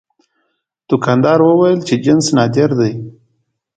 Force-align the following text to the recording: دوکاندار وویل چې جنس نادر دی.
دوکاندار 0.89 1.39
وویل 1.43 1.79
چې 1.87 1.93
جنس 2.05 2.25
نادر 2.37 2.69
دی. 2.79 2.93